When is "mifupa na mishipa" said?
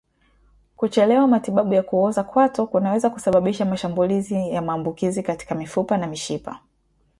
5.55-6.59